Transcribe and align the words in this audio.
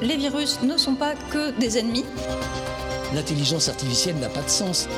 Les 0.00 0.16
virus 0.16 0.62
ne 0.62 0.76
sont 0.76 0.94
pas 0.94 1.14
que 1.14 1.50
des 1.58 1.78
ennemis. 1.78 2.04
L'intelligence 3.14 3.68
artificielle 3.68 4.16
n'a 4.16 4.28
pas 4.28 4.42
de 4.42 4.48
sens. 4.48 4.88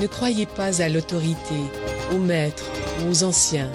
Ne 0.00 0.06
croyez 0.06 0.46
pas 0.46 0.82
à 0.82 0.88
l'autorité, 0.88 1.54
aux 2.12 2.18
maîtres, 2.18 2.70
aux 3.08 3.22
anciens. 3.22 3.70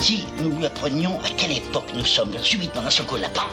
Si 0.00 0.24
nous 0.42 0.50
lui 0.50 0.66
apprenions 0.66 1.18
à 1.20 1.28
quelle 1.36 1.52
époque 1.52 1.90
nous 1.94 2.04
sommes, 2.04 2.36
subitement 2.38 2.82
lapin. 3.20 3.46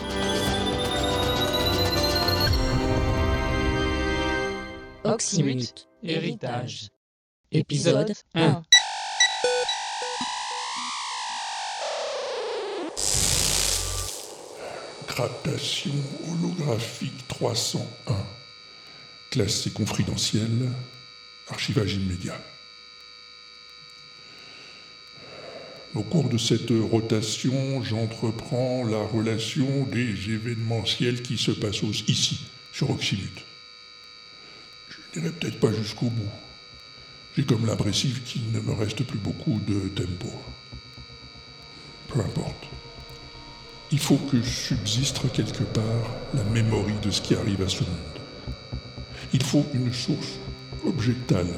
Oxymute, 5.03 5.87
héritage. 6.03 6.89
Épisode 7.51 8.13
1. 8.33 8.63
Gratation 15.25 15.91
holographique 16.29 17.27
301. 17.27 18.13
Classé 19.31 19.71
confidentiel. 19.71 20.69
Archivage 21.49 21.93
immédiat. 21.93 22.39
Au 25.95 26.03
cours 26.03 26.29
de 26.29 26.37
cette 26.37 26.69
rotation, 26.69 27.81
j'entreprends 27.83 28.83
la 28.83 29.01
relation 29.01 29.85
des 29.85 30.09
événementiels 30.31 31.23
qui 31.23 31.39
se 31.39 31.51
passent 31.51 31.81
ici, 32.07 32.45
sur 32.71 32.91
Oxymute. 32.91 33.45
Je 34.89 35.19
n'irai 35.19 35.31
peut-être 35.31 35.59
pas 35.59 35.73
jusqu'au 35.73 36.09
bout. 36.11 36.29
J'ai 37.35 37.45
comme 37.45 37.65
l'impression 37.65 38.09
qu'il 38.25 38.51
ne 38.51 38.59
me 38.59 38.73
reste 38.73 39.03
plus 39.03 39.19
beaucoup 39.19 39.59
de 39.65 39.89
tempo. 39.89 40.31
Peu 42.09 42.19
importe. 42.19 42.74
Il 43.91 43.99
faut 43.99 44.17
que 44.17 44.41
subsiste 44.41 45.21
quelque 45.31 45.63
part 45.63 46.09
la 46.33 46.43
mémoire 46.45 46.85
de 47.03 47.11
ce 47.11 47.21
qui 47.21 47.35
arrive 47.35 47.61
à 47.61 47.69
ce 47.69 47.83
monde. 47.83 48.19
Il 49.31 49.43
faut 49.43 49.65
une 49.75 49.93
source 49.93 50.39
objectale, 50.87 51.53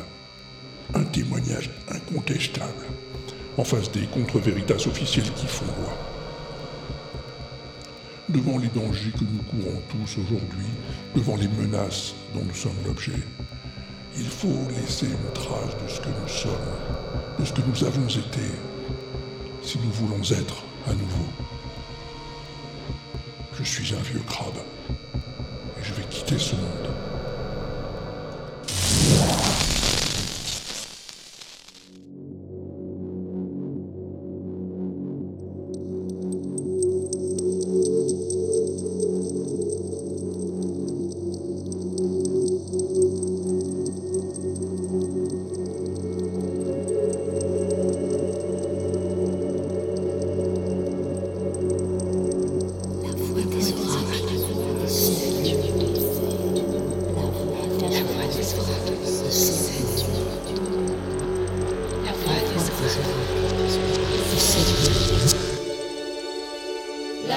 un 0.93 1.03
témoignage 1.05 1.69
incontestable, 1.89 2.85
en 3.57 3.63
face 3.63 3.91
des 3.91 4.05
contre-véritas 4.07 4.87
officielles 4.87 5.31
qui 5.35 5.47
font 5.47 5.65
loi. 5.65 5.97
Devant 8.27 8.57
les 8.57 8.67
dangers 8.67 9.11
que 9.11 9.23
nous 9.23 9.43
courons 9.43 9.81
tous 9.89 10.19
aujourd'hui, 10.19 10.67
devant 11.15 11.37
les 11.37 11.47
menaces 11.47 12.13
dont 12.33 12.43
nous 12.43 12.53
sommes 12.53 12.83
l'objet, 12.85 13.23
il 14.17 14.25
faut 14.27 14.67
laisser 14.75 15.05
une 15.05 15.33
trace 15.33 15.77
de 15.81 15.87
ce 15.87 16.01
que 16.01 16.09
nous 16.09 16.27
sommes, 16.27 16.51
de 17.39 17.45
ce 17.45 17.53
que 17.53 17.61
nous 17.61 17.83
avons 17.85 18.07
été, 18.07 18.51
si 19.61 19.77
nous 19.79 19.91
voulons 19.91 20.23
être 20.23 20.63
à 20.87 20.93
nouveau. 20.93 21.56
Je 23.67 23.83
suis 23.83 23.93
un 23.93 23.99
vieux 23.99 24.21
crabe. 24.25 24.59
Et 24.89 25.83
je 25.83 25.93
vais 25.93 26.03
quitter 26.03 26.39
ce 26.39 26.55
monde. 26.55 26.96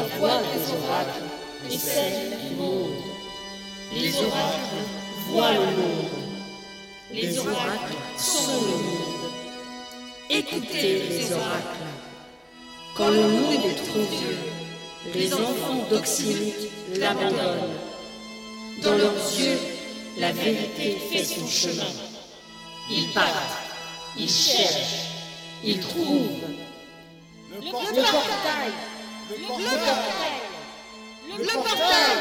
La 0.01 0.07
voix 0.17 0.41
des 0.41 0.73
oracles 0.73 1.25
est 1.71 1.77
celle 1.77 2.31
du 2.31 2.57
monde. 2.57 2.95
Les 3.93 4.17
oracles 4.17 4.81
voient 5.29 5.53
le 5.53 5.77
monde. 5.77 6.09
Les 7.13 7.39
oracles 7.39 7.97
sont 8.17 8.63
le 8.63 8.77
monde. 8.79 9.31
Écoutez 10.31 11.03
les 11.07 11.33
oracles. 11.35 11.85
Quand 12.97 13.11
le 13.11 13.29
monde 13.29 13.63
est 13.63 13.91
trop 13.91 14.01
vieux, 14.01 14.39
les 15.15 15.35
enfants 15.35 15.85
d'Oxymute 15.91 16.71
l'abandonnent. 16.97 17.77
Dans 18.83 18.97
leurs 18.97 19.39
yeux, 19.39 19.59
la 20.17 20.33
vérité 20.33 20.97
fait 21.13 21.25
son 21.25 21.47
chemin. 21.47 21.93
Ils 22.91 23.13
partent, 23.13 23.59
ils 24.17 24.31
cherchent, 24.31 25.11
ils 25.63 25.79
trouvent. 25.79 26.41
Le 27.53 27.71
portail 27.71 28.73
le 29.31 29.47
portail 29.47 29.69
Le 31.39 31.45
portail 31.47 32.17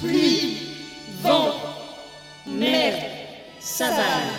Pluie, 0.00 0.56
vent, 1.22 1.54
mer, 2.46 2.94
savane. 3.58 4.30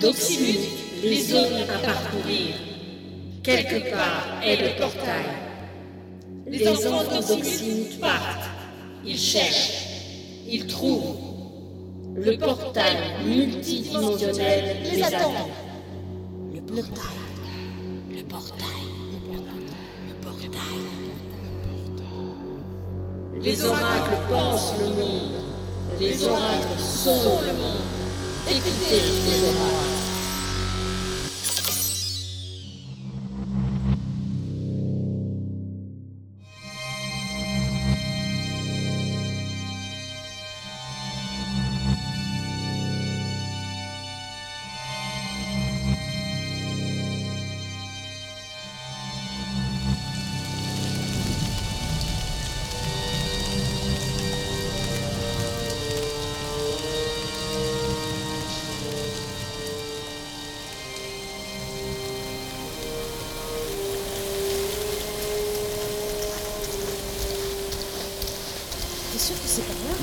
D'Oxymute, 0.00 1.02
les 1.02 1.20
zones 1.22 1.62
à 1.74 1.78
parcourir. 1.78 2.54
Quelque 3.42 3.90
part 3.90 4.26
est 4.42 4.56
le 4.56 4.80
portail. 4.80 5.24
Les 6.46 6.66
enfants 6.66 7.04
d'Oxymute 7.04 8.00
partent. 8.00 8.48
Ils 9.04 9.18
cherchent. 9.18 9.86
Ils 10.48 10.66
trouvent. 10.66 11.16
Le 12.14 12.36
portail 12.38 12.96
multidimensionnel 13.24 14.76
les 14.82 15.02
attend. 15.02 15.48
Le 16.54 16.60
portail. 16.60 17.16
Le 18.10 18.22
portail. 18.22 18.77
Les 23.40 23.64
oracles 23.64 24.18
pensent 24.30 24.74
le 24.78 24.88
monde. 24.88 25.32
Les 26.00 26.24
oracles 26.26 26.78
sont 26.78 27.40
le 27.46 27.52
monde. 27.54 27.82
Écoutez 28.48 29.00
les 29.26 29.44
oracles. 29.44 29.87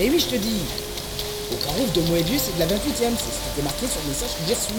Mais 0.05 0.11
oui, 0.11 0.19
je 0.19 0.27
te 0.27 0.35
dis. 0.35 0.61
Au 1.51 1.55
grand 1.65 1.73
de 1.81 2.01
Moebius, 2.01 2.41
c'est 2.45 2.53
de 2.53 2.59
la 2.59 2.67
28ème. 2.67 3.17
C'est 3.17 3.33
ce 3.33 3.41
qui 3.41 3.49
était 3.57 3.63
marqué 3.63 3.87
sur 3.89 3.97
le 4.05 4.09
message 4.13 4.29
que 4.37 4.45
j'ai 4.45 4.53
reçu. 4.53 4.77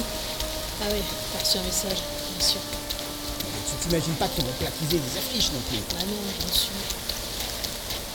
Ah 0.80 0.86
oui, 0.92 1.02
reçu 1.42 1.58
un 1.58 1.66
message, 1.66 1.98
bien 1.98 2.46
sûr. 2.46 2.60
Tu 2.62 3.88
t'imagines 3.88 4.14
pas 4.22 4.28
qu'ils 4.28 4.44
vont 4.44 4.54
plaquiser 4.60 5.02
des 5.02 5.18
affiches 5.18 5.50
non 5.50 5.58
plus. 5.66 5.82
Ah 5.98 6.06
non, 6.06 6.14
bien 6.38 6.54
sûr. 6.54 6.70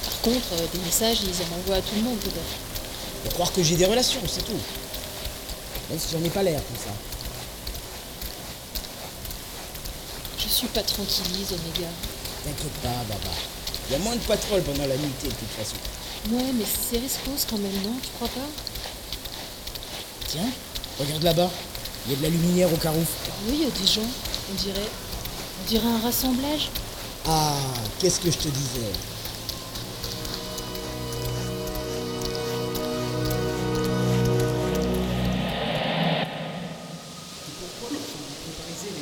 Par 0.07 0.21
contre, 0.21 0.53
euh, 0.53 0.67
des 0.71 0.79
messages, 0.79 1.19
ils 1.27 1.35
en 1.43 1.59
envoient 1.59 1.75
à 1.75 1.81
tout 1.81 1.95
le 1.95 2.01
monde, 2.01 2.17
peut-être. 2.19 2.55
Faut 3.25 3.31
croire 3.31 3.51
que 3.51 3.61
j'ai 3.61 3.75
des 3.75 3.87
relations, 3.87 4.21
c'est 4.25 4.45
tout. 4.45 4.61
Même 5.89 5.99
si 5.99 6.13
j'en 6.13 6.23
ai 6.23 6.29
pas 6.29 6.43
l'air, 6.43 6.63
comme 6.63 6.79
ça. 6.79 6.95
Je 10.39 10.47
suis 10.47 10.67
pas 10.67 10.83
tranquillise, 10.83 11.51
Omega. 11.51 11.91
T'inquiète 12.45 12.79
pas, 12.81 13.03
Baba. 13.09 13.35
Il 13.89 13.93
y 13.93 13.95
a 13.95 13.99
moins 13.99 14.15
de 14.15 14.21
patrouilles 14.21 14.61
pendant 14.61 14.87
la 14.87 14.95
nuitée 14.95 15.27
de 15.27 15.35
toute 15.35 15.51
façon. 15.59 15.75
Ouais, 16.29 16.51
mais 16.53 16.65
c'est 16.65 16.97
risquos 16.97 17.31
quand 17.49 17.57
même, 17.57 17.81
non 17.83 17.95
Tu 18.01 18.09
crois 18.15 18.27
pas? 18.27 18.47
Tiens, 20.27 20.49
regarde 20.99 21.23
là-bas. 21.23 21.49
Il 22.05 22.11
y 22.11 22.15
a 22.15 22.17
de 22.17 22.23
la 22.23 22.29
lumière 22.29 22.71
au 22.71 22.77
carouf. 22.77 23.07
Oui, 23.47 23.59
il 23.59 23.63
y 23.63 23.65
a 23.65 23.69
des 23.69 23.87
gens. 23.87 24.07
On 24.51 24.53
dirait. 24.55 24.89
On 25.61 25.67
dirait 25.67 25.87
un 25.87 25.99
rassemblage. 25.99 26.69
Ah, 27.27 27.55
qu'est-ce 27.99 28.19
que 28.19 28.31
je 28.31 28.37
te 28.37 28.47
disais? 28.47 28.91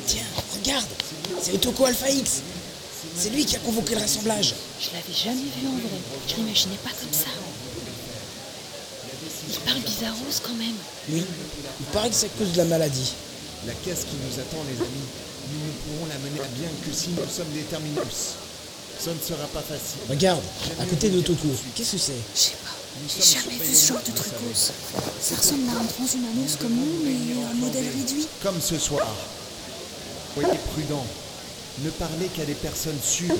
Tiens, 0.06 0.22
regarde 0.58 0.88
C'est 1.40 1.64
le 1.64 1.86
Alpha 1.86 2.10
X 2.10 2.42
C'est 3.20 3.28
lui 3.28 3.44
qui 3.44 3.54
a 3.54 3.58
convoqué 3.58 3.94
le 3.94 4.00
rassemblage 4.00 4.54
Je 4.80 4.86
l'avais 4.96 5.12
jamais 5.12 5.42
vu 5.42 5.68
en 5.68 5.76
vrai. 5.76 6.00
Je 6.26 6.36
l'imaginais 6.36 6.80
pas 6.82 6.88
comme 6.88 7.12
ça. 7.12 7.28
Il 9.46 9.58
parle 9.60 9.80
bizarros 9.80 10.40
quand 10.42 10.54
même. 10.54 10.76
Oui, 11.10 11.22
il 11.80 11.86
paraît 11.92 12.08
que 12.08 12.14
c'est 12.14 12.32
à 12.32 12.38
cause 12.38 12.52
de 12.52 12.56
la 12.56 12.64
maladie. 12.64 13.12
La 13.66 13.74
caisse 13.74 14.06
qui 14.08 14.16
nous 14.24 14.40
attend, 14.40 14.64
les 14.72 14.80
amis, 14.80 15.06
nous 15.52 15.66
ne 15.66 15.72
pourrons 15.84 16.08
la 16.08 16.16
mener 16.16 16.40
à 16.40 16.48
bien 16.56 16.70
que 16.80 16.96
si 16.96 17.10
nous 17.10 17.28
sommes 17.28 17.52
des 17.52 17.60
terminus. 17.68 18.40
Ça 18.98 19.10
ne 19.12 19.20
sera 19.20 19.46
pas 19.48 19.60
facile. 19.60 20.00
Regarde, 20.08 20.42
à 20.80 20.86
côté 20.86 21.10
de 21.10 21.20
Toko, 21.20 21.48
qu'est-ce 21.74 21.92
que 21.92 21.98
c'est 21.98 22.12
Je 22.34 22.40
sais 22.40 22.56
pas. 22.64 22.72
J'ai 23.06 23.36
jamais 23.36 23.62
vu 23.62 23.76
ce 23.76 23.88
genre 23.88 24.00
de 24.00 24.12
trucos. 24.12 24.72
Ça 25.20 25.36
ressemble 25.36 25.68
à 25.68 25.82
un 25.82 25.84
transhumanos 25.84 26.56
comme 26.58 26.72
nous, 26.72 27.04
mais 27.04 27.34
un 27.50 27.54
modèle 27.54 27.84
réduit. 27.84 28.26
Comme 28.42 28.62
ce 28.62 28.78
soir. 28.78 29.06
Soyez 30.32 30.58
prudents. 30.72 31.04
Ne 31.84 31.90
parlez 31.90 32.26
qu'à 32.28 32.44
des 32.44 32.54
personnes 32.54 32.98
sûres. 33.02 33.36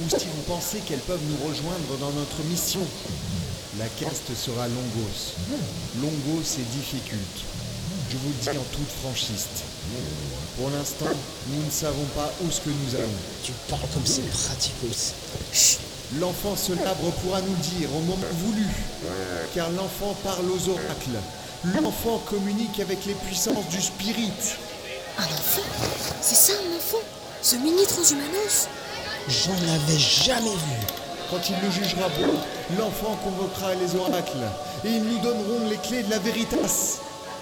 Ou 0.00 0.08
si 0.08 0.26
vous 0.26 0.42
pensez 0.46 0.78
qu'elles 0.80 0.98
peuvent 1.00 1.22
nous 1.28 1.48
rejoindre 1.48 1.96
dans 2.00 2.10
notre 2.12 2.42
mission. 2.50 2.80
La 3.78 3.86
caste 3.86 4.34
sera 4.36 4.66
Longos. 4.68 5.34
Longos 6.00 6.58
est 6.58 6.70
difficult. 6.76 7.18
Je 8.10 8.16
vous 8.16 8.28
le 8.28 8.52
dis 8.52 8.58
en 8.58 8.76
toute 8.76 8.90
franchise. 9.02 9.46
Pour 10.58 10.70
l'instant, 10.70 11.16
nous 11.48 11.64
ne 11.64 11.70
savons 11.70 12.04
pas 12.14 12.30
où 12.42 12.50
ce 12.50 12.60
que 12.60 12.70
nous 12.70 12.94
allons. 12.96 13.08
Tu 13.42 13.52
parles 13.68 13.88
comme 13.92 14.06
c'est 14.06 14.28
praticos. 14.30 15.14
Chut 15.52 15.80
L'enfant 16.20 16.54
se 16.54 16.72
labre 16.72 17.10
pourra 17.22 17.40
nous 17.40 17.56
dire 17.76 17.88
au 17.96 18.00
moment 18.00 18.26
voulu, 18.44 18.66
car 19.54 19.70
l'enfant 19.70 20.14
parle 20.22 20.46
aux 20.50 20.68
oracles. 20.68 21.18
L'enfant 21.74 22.18
communique 22.28 22.78
avec 22.78 23.04
les 23.06 23.14
puissances 23.14 23.68
du 23.70 23.80
spirit. 23.80 24.30
Un 25.18 25.24
enfant? 25.24 25.62
C'est 26.20 26.34
ça 26.34 26.52
un 26.52 26.76
enfant? 26.76 26.98
Ce 27.44 27.56
mini 27.56 27.84
transhumanos 27.84 28.68
J'en 29.28 29.52
avais 29.52 29.98
jamais 29.98 30.48
vu. 30.48 30.86
Quand 31.30 31.36
il 31.50 31.56
le 31.62 31.70
jugera 31.70 32.08
beau, 32.08 32.32
l'enfant 32.78 33.18
convoquera 33.22 33.74
les 33.74 33.94
oracles 33.96 34.48
et 34.82 34.88
ils 34.88 35.04
nous 35.04 35.18
donneront 35.18 35.68
les 35.68 35.76
clés 35.76 36.02
de 36.04 36.10
la 36.10 36.18
véritas. 36.20 37.00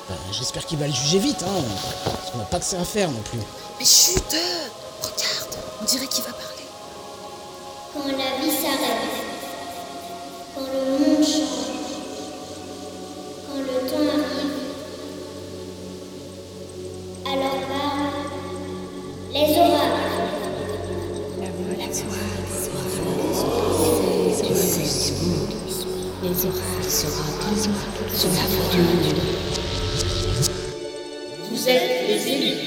Ben, 0.08 0.16
J'espère 0.32 0.66
qu'il 0.66 0.78
va 0.78 0.88
le 0.88 0.92
juger 0.92 1.20
vite, 1.20 1.44
hein. 1.44 1.62
Parce 2.04 2.32
qu'on 2.32 2.38
n'a 2.38 2.44
pas 2.46 2.58
que 2.58 2.64
ça 2.64 2.80
à 2.80 2.84
faire 2.84 3.12
non 3.12 3.20
plus. 3.30 3.38
Mais 3.78 3.84
chut 3.84 4.18
Regarde, 5.02 5.56
on 5.80 5.84
dirait 5.84 6.08
qu'il 6.08 6.24
va 6.24 6.30
parler. 6.32 6.66
Quand 7.94 8.06
la 8.06 8.44
vie 8.44 8.50
s'arrête, 8.50 9.08
quand 10.56 10.62
le 10.62 10.98
monde 11.14 11.24
change, 11.24 11.61
Les 26.22 26.28
oracles 26.28 26.88
s'oracles 26.88 27.58
sur 28.14 28.28
la 28.28 28.36
fin 28.36 28.70
du 28.70 28.78
monde. 28.78 29.18
Vous 31.50 31.68
êtes 31.68 32.06
les 32.06 32.28
élus. 32.32 32.58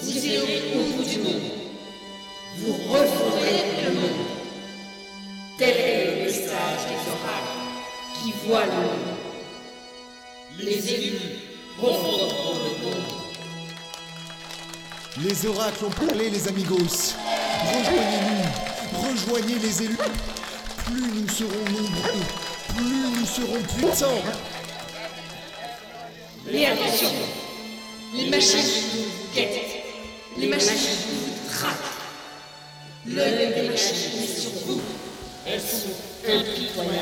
Vous 0.00 0.16
irez 0.16 0.62
au 0.76 0.96
bout 0.96 1.02
du 1.02 1.18
monde. 1.18 1.50
Vous 2.58 2.72
referez 2.92 3.82
le 3.84 3.90
monde. 3.94 4.26
Tel 5.58 5.76
est 5.76 6.04
le 6.04 6.24
message 6.24 6.82
des 6.86 7.02
oracles 7.10 7.58
qui 8.22 8.30
voient 8.46 8.66
le 8.66 8.72
monde. 8.72 9.16
Les 10.60 10.94
élus 10.94 11.18
refondront 11.76 12.54
le 12.54 12.72
monde. 12.84 13.10
Les 15.18 15.46
oracles 15.46 15.84
ont 15.86 16.06
parlé, 16.06 16.30
les 16.30 16.46
amigos. 16.46 17.16
Rejoignez-nous. 17.66 18.44
Rejoignez 19.10 19.58
les 19.58 19.82
élus. 19.82 19.98
Plus 20.86 21.12
nous 21.20 21.28
serons 21.28 21.64
nombreux, 21.70 22.24
plus 22.80 23.20
nous 23.20 23.26
serons 23.26 23.62
puissants. 23.62 24.22
Mais 26.50 26.66
attention, 26.66 27.08
les 28.14 28.30
machines 28.30 28.58
vous 28.92 29.34
guettent. 29.34 29.84
Les 30.36 30.48
machines 30.48 30.76
vous 30.76 31.52
traquent. 31.52 31.74
L'œil 33.06 33.54
des 33.54 33.68
machines 33.68 34.22
est 34.22 34.40
sur 34.40 34.50
vous. 34.66 34.80
Elles 35.46 35.60
sont 35.60 35.94
impitoyables. 36.26 36.98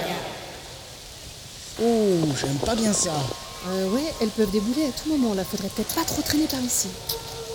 Oh, 1.81 2.35
j'aime 2.41 2.59
pas 2.59 2.75
bien 2.75 2.93
ça. 2.93 3.13
Euh, 3.69 3.89
ouais, 3.91 4.13
elles 4.21 4.29
peuvent 4.31 4.51
débouler 4.51 4.87
à 4.87 4.91
tout 4.91 5.09
moment 5.09 5.35
là. 5.35 5.45
Faudrait 5.45 5.69
peut-être 5.69 5.95
pas 5.95 6.05
trop 6.05 6.23
traîner 6.23 6.47
par 6.47 6.61
ici. 6.61 6.89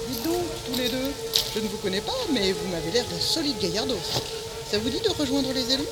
Dites 0.10 0.24
donc, 0.24 0.44
tous 0.66 0.78
les 0.78 0.90
deux, 0.90 1.12
je 1.56 1.60
ne 1.60 1.68
vous 1.68 1.78
connais 1.78 2.02
pas, 2.02 2.12
mais 2.34 2.52
vous 2.52 2.68
m'avez 2.70 2.92
l'air 2.92 3.06
de 3.06 3.20
solides 3.20 3.60
gaillardos. 3.60 3.98
Ça 4.70 4.78
vous 4.78 4.90
dit 4.90 5.00
de 5.00 5.10
rejoindre 5.10 5.52
les 5.54 5.74
élus? 5.74 5.88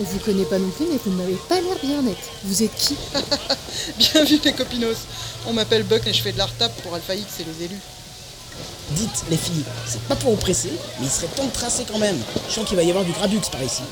On 0.00 0.02
vous 0.02 0.18
connaît 0.18 0.44
pas 0.44 0.58
non 0.58 0.70
plus, 0.70 0.86
mais 0.90 0.98
vous 1.04 1.12
m'avez 1.12 1.36
pas 1.48 1.60
l'air 1.60 1.76
bien 1.82 2.02
net. 2.02 2.18
Vous 2.42 2.62
êtes 2.64 2.74
qui 2.74 2.96
Bien 3.98 4.24
vu 4.24 4.40
les 4.44 4.52
copinos. 4.52 4.96
On 5.46 5.52
m'appelle 5.52 5.84
Buck 5.84 6.04
et 6.06 6.12
je 6.12 6.20
fais 6.20 6.32
de 6.32 6.38
la 6.38 6.46
retape 6.46 6.74
pour 6.82 6.94
Alpha 6.94 7.14
X 7.14 7.40
et 7.40 7.44
les 7.44 7.66
élus. 7.66 7.80
Dites, 8.90 9.24
les 9.30 9.36
filles, 9.36 9.64
c'est 9.86 10.02
pas 10.02 10.16
pour 10.16 10.32
vous 10.32 10.36
presser, 10.36 10.70
mais 10.98 11.06
il 11.06 11.10
serait 11.10 11.28
temps 11.28 11.46
de 11.46 11.52
tracer 11.52 11.84
quand 11.90 11.98
même. 11.98 12.18
Je 12.48 12.54
sens 12.54 12.66
qu'il 12.66 12.76
va 12.76 12.82
y 12.82 12.90
avoir 12.90 13.04
du 13.04 13.12
gradux 13.12 13.38
par 13.52 13.62
ici. 13.62 13.82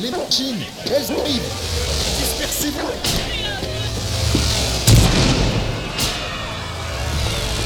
Les 0.00 0.10
machines, 0.10 0.62
elles 0.84 1.12
arrivent. 1.18 1.42
Dispersez-vous. 2.20 2.86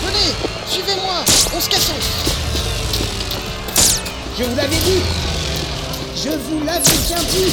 Venez, 0.04 0.34
suivez-moi, 0.70 1.24
on 1.56 1.60
se 1.60 1.68
casse. 1.68 1.90
Je 4.38 4.44
vous 4.44 4.56
l'avais 4.56 4.76
dit 4.76 5.19
Je 6.14 6.28
vous 6.28 6.64
l'avais 6.64 6.80
bien 7.06 7.22
dit 7.30 7.52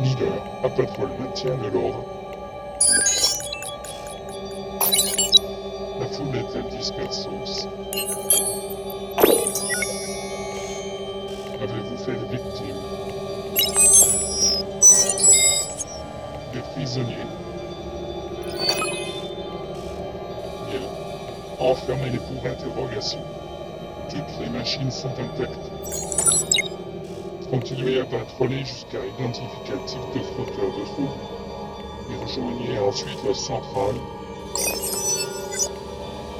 Leader, 0.00 0.32
Apatwall 0.62 1.10
maintient 1.18 1.56
de 1.56 1.66
l'ordre. 1.66 2.04
La 5.98 6.06
foule 6.06 6.36
est-elle 6.36 6.68
dispersos 6.68 7.66
Avez-vous 11.60 11.96
fait 11.96 12.12
des 12.12 12.36
victimes 12.36 12.76
Des 16.52 16.60
prisonniers 16.60 17.16
Bien. 20.70 20.80
Enfermez-les 21.58 22.18
pour 22.18 22.46
interrogation. 22.46 23.20
Toutes 24.08 24.40
les 24.40 24.50
machines 24.50 24.92
sont 24.92 25.10
intactes. 25.10 25.67
Continuez 27.50 28.00
à 28.00 28.04
patrouiller 28.04 28.58
jusqu'à 28.58 28.98
identifier 29.06 29.48
quel 29.64 29.82
type 29.86 30.00
de 30.14 30.84
trouble. 30.84 31.08
Et 32.10 32.22
rejoignez 32.22 32.78
ensuite 32.78 33.24
la 33.26 33.32
centrale. 33.32 33.94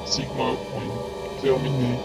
Sigma 0.05 0.53
Point. 0.71 1.41
Terminé. 1.41 1.99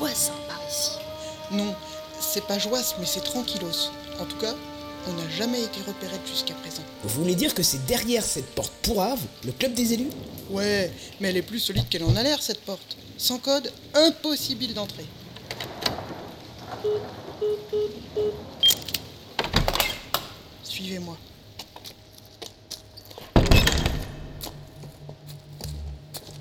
Hein, 0.00 0.32
par 0.48 0.60
ici. 0.68 0.92
Non, 1.50 1.74
c'est 2.20 2.44
pas 2.44 2.58
joisse, 2.58 2.94
mais 3.00 3.06
c'est 3.06 3.20
tranquillos. 3.20 3.90
En 4.20 4.24
tout 4.24 4.36
cas, 4.36 4.54
on 5.08 5.12
n'a 5.12 5.28
jamais 5.30 5.62
été 5.62 5.80
repéré 5.86 6.14
jusqu'à 6.26 6.54
présent. 6.54 6.82
Vous 7.02 7.20
voulez 7.22 7.34
dire 7.34 7.54
que 7.54 7.62
c'est 7.62 7.84
derrière 7.86 8.24
cette 8.24 8.46
porte 8.54 8.72
pourrave, 8.82 9.20
le 9.44 9.52
club 9.52 9.74
des 9.74 9.94
élus? 9.94 10.10
Ouais, 10.50 10.92
mais 11.20 11.30
elle 11.30 11.36
est 11.36 11.42
plus 11.42 11.60
solide 11.60 11.88
qu'elle 11.88 12.04
en 12.04 12.14
a 12.16 12.22
l'air, 12.22 12.42
cette 12.42 12.60
porte. 12.60 12.96
Sans 13.16 13.38
code, 13.38 13.72
impossible 13.94 14.72
d'entrer. 14.72 15.04
Suivez-moi. 20.62 21.16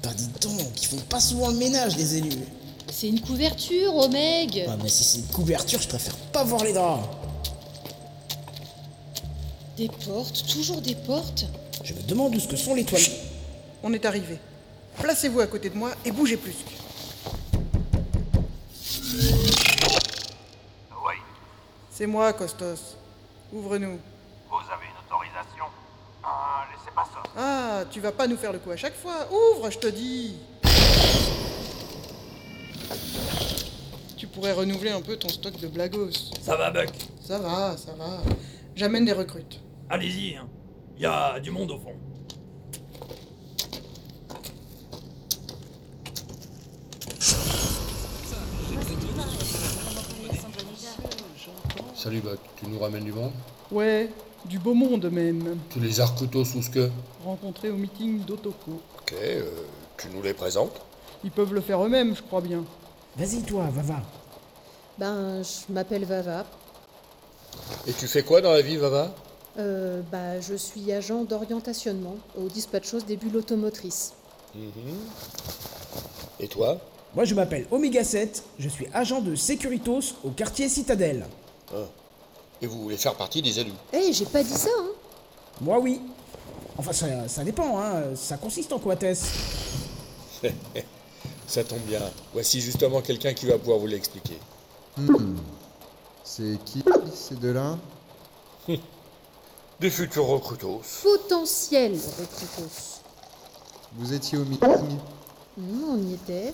Bah 0.04 0.14
dis 0.16 0.28
donc, 0.42 0.82
ils 0.82 0.88
font 0.88 0.98
pas 1.10 1.20
souvent 1.20 1.50
le 1.50 1.56
ménage, 1.56 1.98
les 1.98 2.18
élus. 2.18 2.44
C'est 3.00 3.10
une 3.10 3.22
couverture, 3.22 3.96
Omeg 3.96 4.66
Ah 4.68 4.76
mais 4.82 4.90
si 4.90 5.04
c'est 5.04 5.20
une 5.20 5.28
couverture, 5.28 5.80
je 5.80 5.88
préfère 5.88 6.16
pas 6.34 6.44
voir 6.44 6.64
les 6.64 6.74
draps. 6.74 7.08
Des 9.78 9.88
portes, 9.88 10.48
toujours 10.52 10.82
des 10.82 10.96
portes 10.96 11.46
Je 11.84 11.94
me 11.94 12.02
demande 12.02 12.34
où 12.34 12.40
ce 12.40 12.48
que 12.48 12.56
sont 12.56 12.74
les 12.74 12.84
toilettes. 12.84 13.12
On 13.84 13.94
est 13.94 14.04
arrivé. 14.04 14.40
Placez-vous 15.00 15.42
à 15.42 15.46
côté 15.46 15.70
de 15.70 15.76
moi 15.76 15.92
et 16.06 16.12
bougez 16.12 16.38
plus. 16.38 16.56
Oui, 21.06 21.14
C'est 21.92 22.08
moi, 22.08 22.34
Costos. 22.34 22.98
Ouvre-nous. 23.54 24.00
vous 24.50 24.72
avez 24.74 24.88
une 24.88 25.06
autorisation 25.06 25.66
Ah, 26.24 26.66
laissez 26.72 26.96
pas 26.96 27.06
ça. 27.14 27.22
Ah, 27.38 27.84
tu 27.92 28.00
vas 28.00 28.12
pas 28.12 28.26
nous 28.26 28.38
faire 28.38 28.54
le 28.54 28.58
coup 28.58 28.72
à 28.72 28.76
chaque 28.76 28.96
fois. 28.96 29.28
Ouvre, 29.32 29.70
je 29.70 29.78
te 29.78 29.88
dis. 29.88 30.34
Pourrais 34.38 34.54
renouveler 34.54 34.92
un 34.92 35.02
peu 35.02 35.18
ton 35.18 35.30
stock 35.30 35.60
de 35.60 35.68
blagos. 35.68 36.12
Ça 36.44 36.56
va, 36.56 36.70
Buck? 36.70 36.92
Ça 37.20 37.40
va, 37.40 37.76
ça 37.76 37.94
va. 37.94 38.22
J'amène 38.76 39.04
des 39.04 39.12
recrutes. 39.12 39.60
Allez-y, 39.90 40.36
hein. 40.36 40.48
Y 41.00 41.08
a 41.08 41.40
du 41.40 41.50
monde 41.50 41.72
au 41.72 41.80
fond. 41.80 41.96
Salut 51.96 52.22
Buck, 52.22 52.38
tu 52.58 52.68
nous 52.68 52.78
ramènes 52.78 53.06
du 53.06 53.14
monde? 53.14 53.32
Ouais, 53.72 54.12
du 54.46 54.60
beau 54.60 54.76
monde 54.76 55.10
même. 55.12 55.58
Tu 55.72 55.80
les 55.80 56.00
as 56.00 56.06
recrutés 56.06 56.46
sous 56.46 56.62
ce 56.62 56.70
que? 56.70 56.92
Rencontrés 57.26 57.72
au 57.72 57.76
meeting 57.76 58.24
d'Otoko. 58.24 58.84
Ok, 59.02 59.16
euh, 59.20 59.50
tu 59.98 60.10
nous 60.14 60.22
les 60.22 60.36
présentes? 60.36 60.80
Ils 61.24 61.32
peuvent 61.32 61.56
le 61.56 61.62
faire 61.62 61.84
eux-mêmes, 61.84 62.16
je 62.16 62.22
crois 62.22 62.42
bien. 62.42 62.64
Vas-y 63.16 63.42
toi, 63.42 63.68
va 63.74 63.82
va. 63.82 64.04
Ben, 64.98 65.42
je 65.44 65.72
m'appelle 65.72 66.06
Vava. 66.06 66.46
Et 67.86 67.94
tu 67.94 68.08
fais 68.08 68.24
quoi 68.24 68.42
dans 68.42 68.52
la 68.52 68.62
vie, 68.62 68.78
Vava? 68.78 69.14
Euh, 69.60 70.02
bah, 70.12 70.40
je 70.40 70.56
suis 70.56 70.92
agent 70.92 71.24
d'orientationnement 71.24 72.16
au 72.38 72.48
dispatchos 72.48 73.02
des 73.02 73.18
bulles 73.18 73.38
automotrices. 73.38 74.14
Mhm. 74.56 74.98
Et 76.40 76.48
toi? 76.48 76.80
Moi 77.16 77.26
je 77.26 77.34
m'appelle 77.34 77.66
Omega 77.72 78.04
7, 78.04 78.44
je 78.60 78.70
suis 78.70 78.88
agent 78.94 79.22
de 79.22 79.36
Securitos 79.36 80.16
au 80.24 80.30
quartier 80.30 80.70
Citadelle. 80.70 81.26
Ah. 81.74 81.86
Et 82.62 82.68
vous 82.68 82.82
voulez 82.82 82.98
faire 82.98 83.16
partie 83.16 83.42
des 83.42 83.60
élus? 83.60 83.72
Eh, 83.94 84.14
j'ai 84.14 84.26
pas 84.26 84.44
dit 84.44 84.54
ça, 84.54 84.70
hein 84.78 84.90
Moi 85.62 85.80
oui. 85.80 86.02
Enfin 86.78 86.94
ça, 86.94 87.28
ça 87.28 87.44
dépend, 87.44 87.80
hein. 87.80 88.16
Ça 88.16 88.38
consiste 88.38 88.72
en 88.74 88.80
quoi, 88.80 88.96
Tess 88.96 89.26
Ça 91.48 91.64
tombe 91.64 91.82
bien. 91.88 92.02
Voici 92.34 92.62
justement 92.62 93.02
quelqu'un 93.02 93.34
qui 93.34 93.46
va 93.46 93.58
pouvoir 93.58 93.80
vous 93.80 93.88
l'expliquer. 93.88 94.38
Hmm. 94.98 95.36
C'est 96.24 96.58
qui 96.66 96.84
ces 97.14 97.36
deux-là 97.36 97.78
Des 99.80 99.90
futurs 99.90 100.26
recrutos. 100.26 100.82
Potentiel 101.04 101.94
recrutos. 101.94 103.02
Vous 103.96 104.14
étiez 104.14 104.38
au 104.38 104.46
meeting 104.46 104.98
on 105.60 105.98
y 105.98 106.14
était. 106.14 106.54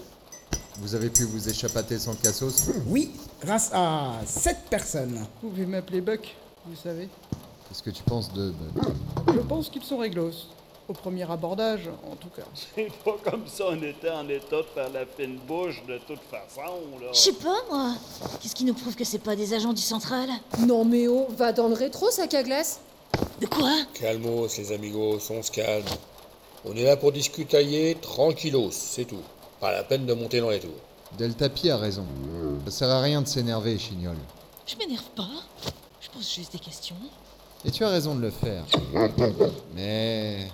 Vous 0.78 0.96
avez 0.96 1.10
pu 1.10 1.24
vous 1.24 1.50
échappater 1.50 2.00
sans 2.00 2.16
cassos 2.16 2.70
Oui, 2.88 3.12
grâce 3.42 3.70
à 3.74 4.14
cette 4.26 4.70
personne. 4.70 5.26
Vous 5.42 5.50
pouvez 5.50 5.66
m'appeler 5.66 6.02
Buck, 6.02 6.36
vous 6.66 6.76
savez. 6.76 7.10
Qu'est-ce 7.68 7.84
que 7.84 7.90
tu 7.90 8.04
penses 8.04 8.32
de 8.34 8.52
Buck? 8.74 8.94
Je 9.34 9.40
pense 9.40 9.70
qu'ils 9.70 9.84
sont 9.84 9.98
réglos. 9.98 10.48
Au 10.90 10.94
premier 10.94 11.30
abordage, 11.32 11.90
en 12.12 12.16
tout 12.16 12.30
cas. 12.30 12.44
C'est 12.76 12.92
pas 13.04 13.16
comme 13.24 13.48
ça 13.48 13.66
on 13.70 13.82
était 13.82 14.10
en 14.10 14.28
état 14.28 14.58
de 14.58 14.68
faire 14.74 14.90
la 14.90 15.06
fine 15.06 15.38
bouche 15.48 15.82
de 15.88 15.98
toute 16.00 16.20
façon, 16.30 16.74
là. 17.00 17.08
Je 17.14 17.18
sais 17.18 17.34
pas, 17.34 17.56
moi. 17.70 17.94
Qu'est-ce 18.42 18.54
qui 18.54 18.66
nous 18.66 18.74
prouve 18.74 18.96
que 18.96 19.06
c'est 19.06 19.20
pas 19.20 19.36
des 19.36 19.54
agents 19.54 19.72
du 19.72 19.82
central? 19.82 20.30
Non 20.60 20.84
mais 20.84 21.08
oh, 21.08 21.28
va 21.38 21.54
dans 21.54 21.70
le 21.70 21.74
rétro, 21.74 22.12
sac 22.12 22.34
à 22.34 22.44
glace. 22.44 22.82
De 23.40 23.46
quoi? 23.46 23.72
Calmos, 23.94 24.58
les 24.58 24.72
amigos, 24.74 25.20
on 25.30 25.42
se 25.42 25.52
calme. 25.52 25.86
On 26.66 26.76
est 26.76 26.84
là 26.84 26.98
pour 26.98 27.12
discutailler 27.12 27.96
tranquillos, 27.96 28.72
c'est 28.72 29.06
tout. 29.06 29.24
Pas 29.60 29.72
la 29.72 29.84
peine 29.84 30.06
de 30.06 30.14
monter 30.14 30.42
dans 30.42 30.50
les 30.50 30.60
tours. 30.60 30.72
Delta 31.18 31.48
Pi 31.48 31.70
a 31.70 31.78
raison. 31.78 32.06
Ça 32.66 32.72
sert 32.72 32.90
à 32.90 33.02
rien 33.02 33.22
de 33.22 33.28
s'énerver, 33.28 33.78
Chignol. 33.78 34.16
Je 34.66 34.76
m'énerve 34.78 35.10
pas. 35.16 35.30
Je 36.02 36.10
pose 36.10 36.30
juste 36.30 36.52
des 36.52 36.60
questions. 36.60 36.96
Et 37.66 37.72
tu 37.72 37.84
as 37.84 37.90
raison 37.90 38.16
de 38.16 38.22
le 38.22 38.32
faire. 38.32 38.66
Mais 39.76 40.50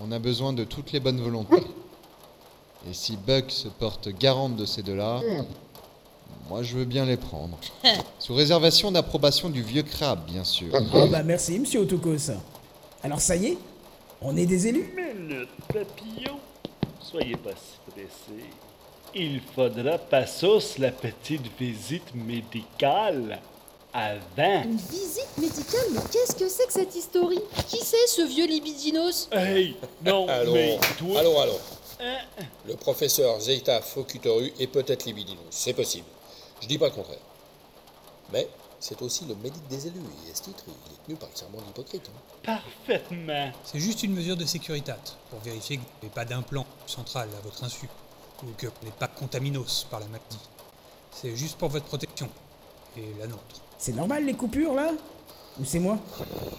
on 0.00 0.10
a 0.12 0.18
besoin 0.18 0.52
de 0.52 0.64
toutes 0.64 0.92
les 0.92 1.00
bonnes 1.00 1.20
volontés. 1.20 1.62
Et 2.88 2.94
si 2.94 3.16
Buck 3.16 3.50
se 3.50 3.68
porte 3.68 4.08
garante 4.08 4.56
de 4.56 4.64
ces 4.64 4.82
deux-là, 4.82 5.20
moi 6.48 6.62
je 6.62 6.76
veux 6.76 6.86
bien 6.86 7.04
les 7.04 7.18
prendre. 7.18 7.58
Sous 8.18 8.34
réservation 8.34 8.90
d'approbation 8.90 9.50
du 9.50 9.62
vieux 9.62 9.82
crabe, 9.82 10.24
bien 10.26 10.44
sûr. 10.44 10.68
Oh 10.94 11.06
bah 11.06 11.22
merci, 11.22 11.58
monsieur 11.58 11.80
Otokos. 11.80 12.32
Alors 13.02 13.20
ça 13.20 13.36
y 13.36 13.46
est 13.46 13.58
On 14.22 14.36
est 14.36 14.46
des 14.46 14.66
élus 14.66 14.94
Minute, 14.96 15.48
papillon. 15.68 16.38
Soyez 17.00 17.36
pas 17.36 17.50
si 17.50 17.92
pressés. 17.92 18.44
Il 19.14 19.40
faudra 19.54 19.98
passos 19.98 20.78
la 20.78 20.92
petite 20.92 21.46
visite 21.58 22.14
médicale 22.14 23.40
avant. 23.92 24.62
Une 24.62 24.76
visite 24.76 25.36
médicale 25.38 25.86
Mais 25.92 26.00
qu'est-ce 26.12 26.34
que 26.36 26.48
c'est 26.48 26.66
que 26.66 26.72
cette 26.72 26.94
historie? 26.94 27.40
Qui 27.68 27.78
c'est 27.84 28.06
ce 28.06 28.22
vieux 28.22 28.46
libidinos 28.46 29.28
Hey, 29.32 29.76
non, 30.04 30.28
allons, 30.28 30.52
mais 30.52 30.78
toi... 30.98 31.20
allons, 31.20 31.40
allons. 31.40 31.60
Hein? 32.00 32.18
Le 32.66 32.76
professeur 32.76 33.38
Zeta 33.40 33.80
Focutoru 33.82 34.52
est 34.58 34.66
peut-être 34.68 35.04
libidinous, 35.04 35.40
c'est 35.50 35.74
possible. 35.74 36.06
Je 36.62 36.66
dis 36.66 36.78
pas 36.78 36.86
le 36.86 36.92
contraire. 36.94 37.18
Mais 38.32 38.48
c'est 38.78 39.00
aussi 39.02 39.24
le 39.26 39.34
médic 39.34 39.66
des 39.68 39.86
élus, 39.88 39.98
et 40.26 40.30
à 40.30 40.34
ce 40.34 40.42
titre, 40.44 40.64
il 40.66 40.92
est 40.94 41.04
tenu 41.06 41.16
par 41.16 41.28
le 41.28 41.36
serment 41.36 41.58
d'Hippocrate. 41.60 42.08
hein. 42.08 42.58
Parfaitement. 42.86 43.52
C'est 43.64 43.80
juste 43.80 44.02
une 44.02 44.14
mesure 44.14 44.36
de 44.36 44.46
sécurité 44.46 44.92
pour 45.28 45.40
vérifier 45.40 45.76
que 45.76 45.82
vous 45.82 45.88
n'avez 46.02 46.14
pas 46.14 46.24
d'implant 46.24 46.64
central 46.86 47.28
à 47.36 47.40
votre 47.42 47.62
insu 47.64 47.88
ou 48.42 48.46
que 48.56 48.66
vous 48.68 48.72
n'êtes 48.84 48.94
pas 48.94 49.08
contaminos 49.08 49.86
par 49.90 50.00
la 50.00 50.06
maladie. 50.06 50.38
C'est 51.12 51.36
juste 51.36 51.58
pour 51.58 51.68
votre 51.68 51.84
protection 51.86 52.28
et 52.96 53.04
la 53.18 53.26
nôtre. 53.26 53.60
C'est 53.80 53.94
normal 53.94 54.26
les 54.26 54.34
coupures 54.34 54.74
là? 54.74 54.92
Ou 55.58 55.64
c'est 55.64 55.78
moi? 55.78 55.98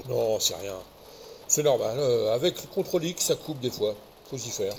Non, 0.09 0.39
c'est 0.39 0.55
rien. 0.55 0.73
C'est 1.47 1.61
normal, 1.63 1.95
euh, 1.99 2.33
avec 2.33 2.59
le 2.61 2.67
contrôle 2.73 3.03
X, 3.05 3.25
ça 3.25 3.35
coupe 3.35 3.59
des 3.59 3.69
fois. 3.69 3.93
Faut 4.29 4.37
s'y 4.39 4.49
faire. 4.49 4.73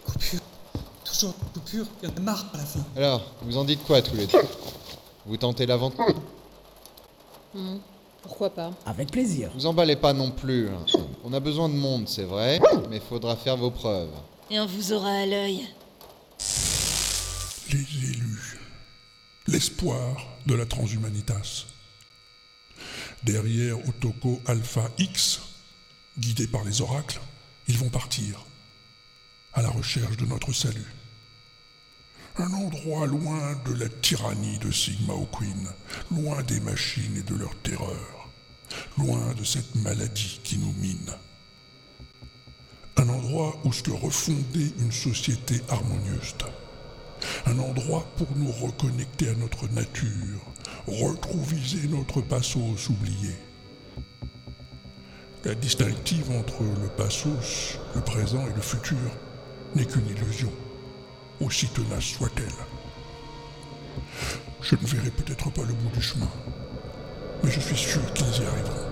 Toujours 1.05 1.35
coupure, 1.55 1.87
il 2.03 2.09
y 2.09 2.13
en 2.13 2.17
a 2.17 2.21
marre 2.21 2.47
à 2.53 2.57
la 2.57 2.65
fin. 2.65 2.81
Alors, 2.97 3.23
vous 3.43 3.57
en 3.57 3.65
dites 3.65 3.85
quoi 3.85 4.03
tous 4.03 4.17
les 4.17 4.27
deux? 4.27 4.39
Vous 5.27 5.37
tentez 5.37 5.67
l'aventure 5.67 6.05
Hmm, 7.55 7.77
Pourquoi 8.23 8.51
pas 8.51 8.71
Avec 8.87 9.11
plaisir. 9.13 9.51
Vous 9.55 9.67
emballez 9.67 9.95
pas 9.97 10.13
non 10.15 10.31
plus. 10.31 10.69
hein. 10.69 10.85
On 11.23 11.33
a 11.35 11.39
besoin 11.41 11.69
de 11.69 11.75
monde, 11.75 12.09
c'est 12.09 12.25
vrai, 12.25 12.59
mais 12.91 12.99
faudra 12.99 13.37
faire 13.37 13.57
vos 13.57 13.71
preuves. 13.71 14.09
Et 14.51 14.59
on 14.59 14.67
vous 14.67 14.93
aura 14.95 15.11
à 15.11 15.27
l'œil. 15.27 15.69
Les 17.71 17.79
élus. 18.09 18.59
L'espoir 19.47 20.17
de 20.47 20.55
la 20.55 20.65
transhumanitas. 20.67 21.67
Derrière 23.25 23.79
Otoko 23.89 24.43
Alpha 24.47 24.91
X, 24.99 25.41
guidés 26.19 26.49
par 26.49 26.65
les 26.65 26.81
oracles, 26.81 27.21
ils 27.69 27.79
vont 27.79 27.89
partir 27.89 28.45
à 29.53 29.63
la 29.63 29.71
recherche 29.71 30.17
de 30.17 30.27
notre 30.27 30.53
salut. 30.53 30.93
Un 32.37 32.53
endroit 32.53 33.07
loin 33.07 33.61
de 33.65 33.75
la 33.75 33.89
tyrannie 33.89 34.59
de 34.59 34.73
Sigma 34.73 35.13
O'Queen, 35.13 35.69
loin 36.11 36.43
des 36.43 36.59
machines 36.61 37.17
et 37.17 37.23
de 37.23 37.37
leur 37.37 37.55
terreur, 37.57 38.29
loin 38.99 39.35
de 39.35 39.45
cette 39.45 39.75
maladie 39.77 40.41
qui 40.43 40.59
nous 40.59 40.73
mine. 40.73 41.13
Un 42.97 43.09
endroit 43.09 43.61
où 43.65 43.73
se 43.73 43.91
refonder 43.91 44.73
une 44.81 44.93
société 44.93 45.61
harmonieuse. 45.69 46.35
Un 47.47 47.59
endroit 47.59 48.07
pour 48.17 48.29
nous 48.37 48.51
reconnecter 48.51 49.29
à 49.29 49.35
notre 49.35 49.69
nature, 49.69 50.41
retrouviser 50.87 51.89
notre 51.89 52.21
passos 52.21 52.89
oublié. 52.89 53.35
La 55.45 55.55
distinctive 55.55 56.31
entre 56.31 56.63
le 56.63 56.89
passos, 56.97 57.79
le 57.95 58.01
présent 58.01 58.47
et 58.47 58.55
le 58.55 58.61
futur 58.61 58.97
n'est 59.75 59.85
qu'une 59.85 60.07
illusion, 60.07 60.53
aussi 61.41 61.67
tenace 61.69 62.05
soit-elle. 62.05 62.47
Je 64.61 64.77
ne 64.77 64.87
verrai 64.87 65.11
peut-être 65.11 65.51
pas 65.51 65.63
le 65.63 65.75
bout 65.75 65.91
du 65.91 66.01
chemin, 66.01 66.31
mais 67.43 67.51
je 67.51 67.59
suis 67.59 67.77
sûr 67.77 68.13
qu'ils 68.13 68.43
y 68.43 68.47
arriveront. 68.47 68.89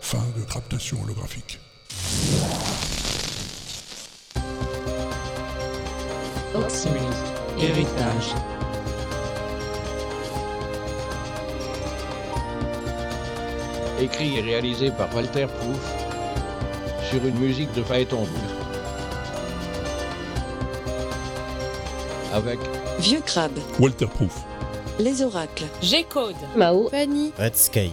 Fin 0.00 0.24
de 0.36 0.44
captation 0.44 1.02
holographique. 1.02 1.60
Héritage. 7.60 8.34
Écrit 14.00 14.38
et 14.38 14.40
réalisé 14.40 14.90
par 14.90 15.14
Walter 15.14 15.46
Proof 15.46 15.94
sur 17.10 17.24
une 17.26 17.38
musique 17.38 17.72
de 17.74 17.82
Phaéton. 17.82 18.26
Avec 22.32 22.58
Vieux 23.00 23.20
Crabe, 23.20 23.58
Walter 23.78 24.06
Proof, 24.06 24.42
Les 24.98 25.22
Oracles, 25.22 25.64
G-Code. 25.82 26.36
Mao, 26.56 26.88
Fanny. 26.88 27.32
Redscape. 27.38 27.90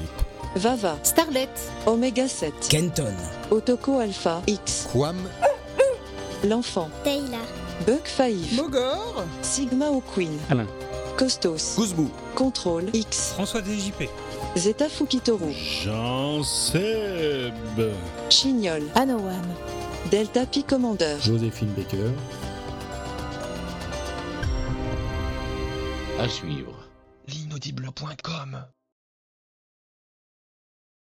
Vava, 0.55 0.97
Starlet. 1.03 1.49
Oméga 1.85 2.29
7, 2.29 2.53
Kenton. 2.69 3.13
Otoko 3.51 3.99
Alpha 3.99 4.41
X, 4.47 4.87
Quam. 4.91 5.17
L'Enfant, 6.45 6.89
Taylor. 7.03 7.39
Buck 7.85 8.07
5, 8.07 8.53
Mogor. 8.53 9.25
Sigma 9.41 9.89
O'Queen, 9.89 10.37
Alain. 10.49 10.67
Costos, 11.17 11.75
Kouzbou. 11.75 12.09
Contrôle 12.35 12.85
X, 12.93 13.33
François 13.33 13.61
DJP. 13.61 14.09
Zeta 14.55 14.87
Fukitoru, 14.89 15.51
Jean 15.51 16.43
Seb. 16.43 17.53
Chignol, 18.29 18.83
Anowan. 18.95 19.41
Delta 20.11 20.45
Pi 20.45 20.63
Commander, 20.63 21.17
Joséphine 21.21 21.71
Baker. 21.75 22.11
à 26.19 26.29
suivre. 26.29 26.87
L'inaudible.com 27.27 28.65